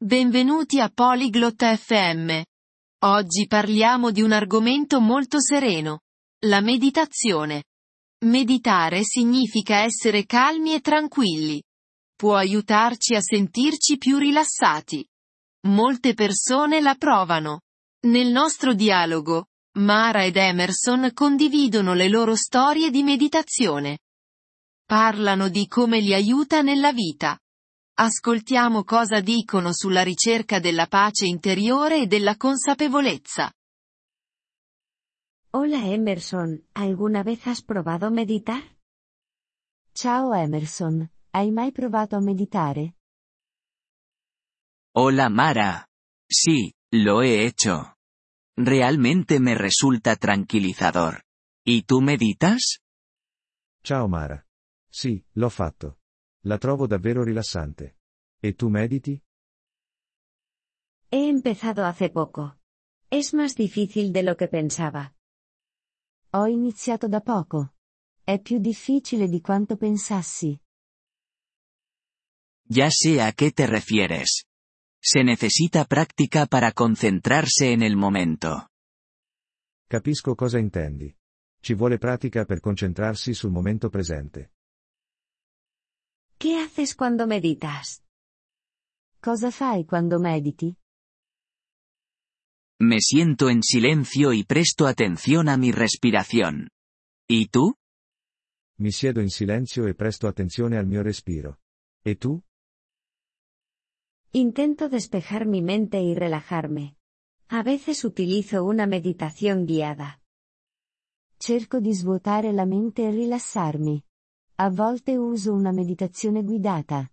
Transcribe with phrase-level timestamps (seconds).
[0.00, 2.40] Benvenuti a Polyglot FM.
[3.04, 6.02] Oggi parliamo di un argomento molto sereno.
[6.46, 7.64] La meditazione.
[8.24, 11.60] Meditare significa essere calmi e tranquilli.
[12.14, 15.04] Può aiutarci a sentirci più rilassati.
[15.66, 17.62] Molte persone la provano.
[18.06, 19.46] Nel nostro dialogo,
[19.78, 23.98] Mara ed Emerson condividono le loro storie di meditazione.
[24.86, 27.36] Parlano di come li aiuta nella vita.
[28.00, 33.52] Ascoltiamo cosa dicono sulla ricerca della pace interiore e della consapevolezza.
[35.50, 38.62] Hola Emerson, ¿alguna vez has probado meditar?
[39.90, 42.94] Ciao Emerson, hai mai provato a meditare?
[44.94, 45.84] Hola Mara.
[46.24, 47.96] Sí, lo he hecho.
[48.56, 51.24] Realmente me resulta tranquilizador.
[51.64, 52.78] ¿Y tú meditas?
[53.82, 54.46] Ciao Mara.
[54.88, 55.98] Sì, l'ho fatto.
[56.42, 57.96] La trovo davvero rilassante.
[58.40, 59.20] E tu mediti?
[61.10, 62.58] He empezado hace poco.
[63.10, 65.14] Es más difícil de lo que pensaba.
[66.32, 67.74] Ho iniziato da poco.
[68.22, 70.60] È più difficile di quanto pensassi.
[72.64, 74.44] Ya sé a qué te refieres.
[75.00, 78.68] Se necesita práctica para concentrarse en el momento.
[79.88, 81.16] Capisco cosa intendi.
[81.60, 84.52] Ci vuole pratica per concentrarsi sul momento presente.
[86.40, 88.04] ¿Qué haces cuando meditas?
[89.20, 90.76] Cosa fai quando mediti?
[92.80, 96.68] Me siento en silencio y presto atención a mi respiración.
[97.28, 97.74] ¿Y tú?
[98.78, 101.58] Mi siedo in silenzio e presto attenzione al mio respiro.
[102.04, 102.44] E tu?
[104.30, 106.94] Intento despejar mi mente y relajarme.
[107.48, 110.22] A veces utilizo una meditación guiada.
[111.40, 114.04] Cerco di svuotare la mente e rilassarmi.
[114.60, 117.08] A volte uso una meditazione guidata.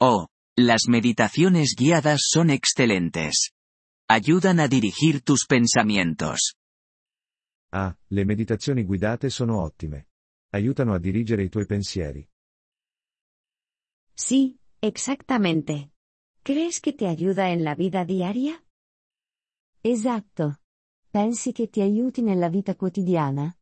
[0.00, 3.50] Oh, las meditaciones guiadas son excelentes.
[4.08, 6.54] Ayudan a dirigir tus pensamientos.
[7.72, 10.06] Ah, le meditazioni guidate sono ottime.
[10.54, 12.26] Aiutano a dirigere i tuoi pensieri.
[14.14, 15.90] Sí, exactamente.
[16.42, 18.64] ¿Crees que te ayuda en la vida diaria?
[19.82, 20.60] Esatto.
[21.10, 23.54] Pensi che ti aiuti nella vita quotidiana?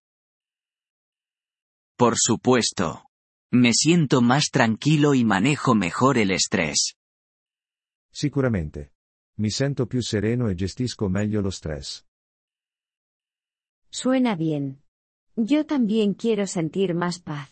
[2.02, 3.04] Por supuesto.
[3.52, 6.96] Me siento más tranquilo y manejo mejor el estrés.
[8.12, 8.90] Sicuramente.
[9.36, 12.04] Mi sento più sereno e gestisco meglio lo stress.
[13.88, 14.82] Suena bien.
[15.36, 17.50] Yo también quiero sentir más paz.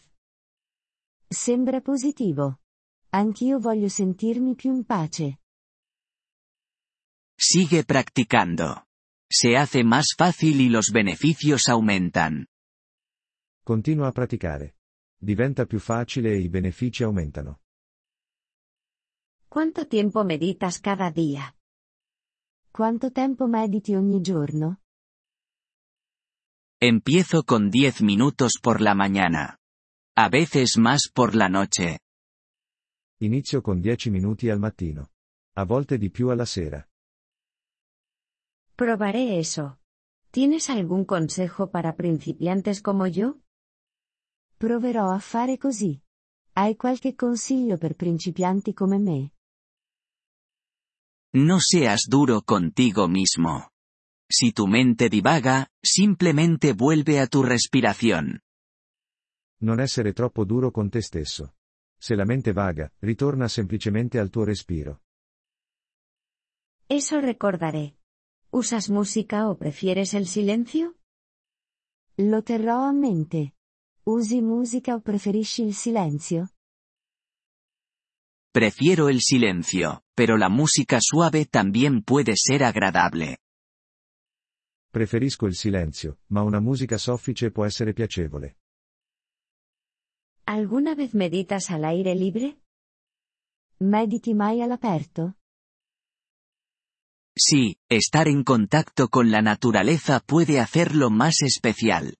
[1.31, 2.59] Sembra positivo.
[3.13, 5.39] Anch'io voglio sentirmi più in pace.
[7.39, 8.85] Sigue practicando.
[9.31, 12.49] Se hace más fácil y los beneficios aumentan.
[13.63, 14.77] Continua a praticare.
[15.17, 17.61] Diventa più facile e i benefici aumentano.
[19.49, 21.55] ¿Cuánto tiempo meditas cada día?
[22.71, 24.81] Quanto tempo mediti ogni giorno?
[26.81, 29.59] Empiezo con 10 minutos por la mañana.
[30.17, 31.99] A veces más por la noche.
[33.19, 35.11] Inizio con 10 minuti al mattino.
[35.57, 36.89] A volte di più alla sera.
[38.77, 39.79] Probaré eso.
[40.31, 43.41] ¿Tienes algún consejo para principiantes como yo?
[44.61, 45.99] Proverò a fare così.
[46.53, 49.33] Hai qualche consiglio per principianti come me?
[51.37, 53.71] No seas duro contigo mismo.
[54.29, 58.39] Si tu mente divaga, simplemente vuelve a tu respiración.
[59.63, 61.55] Non essere troppo duro con te stesso.
[61.97, 65.01] Se la mente vaga, ritorna semplicemente al tuo respiro.
[66.87, 67.97] Eso recordaré.
[68.51, 70.97] ¿Usas música o prefieres el silencio?
[72.17, 73.55] Lo terrò a mente.
[74.11, 76.49] Usi musica o preferisci il silenzio?
[78.51, 83.39] Prefiero el silencio, pero la música suave también puede ser agradable.
[84.91, 88.57] Preferisco il silenzio, ma una musica soffice può essere piacevole.
[90.47, 92.59] ¿Alguna vez meditas al aire libre?
[93.79, 95.37] Mediti mai all'aperto?
[97.33, 102.17] Sí, estar en contacto con la naturaleza puede hacerlo más especial.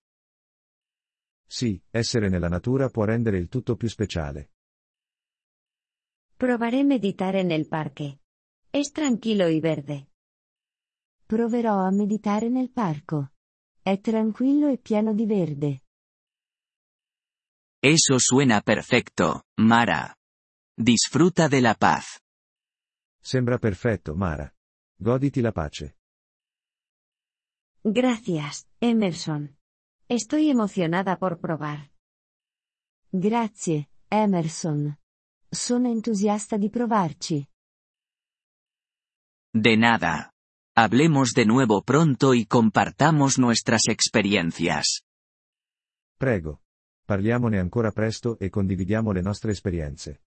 [1.51, 4.51] Sì, essere nella natura può rendere il tutto più speciale.
[6.37, 8.21] Probaré meditar en el parque.
[8.71, 10.11] Es tranquilo y verde.
[11.25, 13.33] Proverò a meditare nel parco.
[13.81, 15.83] È tranquillo e pieno di verde.
[17.79, 20.15] Eso suena perfecto, Mara.
[20.73, 22.21] Disfruta de la paz.
[23.19, 24.49] Sembra perfetto, Mara.
[24.95, 25.97] Goditi la pace.
[27.81, 29.59] Gracias, Emerson.
[30.11, 31.89] Estoy emocionada por probar.
[33.13, 34.97] Grazie, Emerson.
[35.49, 37.47] Sono entusiasta di provarci.
[39.53, 40.33] De nada.
[40.75, 45.05] Hablemos de nuevo pronto y compartamos nuestras experiencias.
[46.17, 46.59] Prego.
[47.05, 50.23] Parliamone ancora presto e condividiamo le nostre esperienze.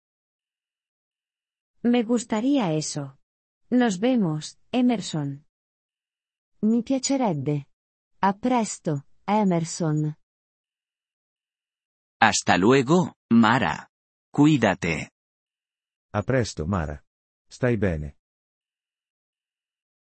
[1.83, 3.19] Me gustaría eso.
[3.69, 5.45] Nos vemos, Emerson.
[6.63, 7.69] Mi piacerebbe.
[8.23, 10.15] A presto, Emerson.
[12.21, 13.89] Hasta luego, Mara.
[14.31, 15.11] Cuídate.
[16.13, 17.03] A presto, Mara.
[17.47, 18.17] Stai bene.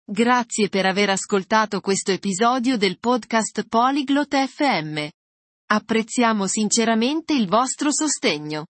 [0.04, 5.08] Grazie per aver ascoltato questo episodio del podcast Polyglot FM.
[5.68, 8.66] Apprezziamo sinceramente il vostro sostegno.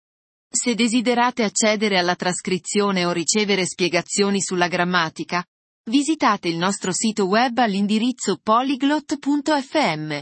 [0.48, 5.44] Se desiderate accedere alla trascrizione o ricevere spiegazioni sulla grammatica,
[5.90, 10.22] visitate il nostro sito web all'indirizzo polyglot.fm.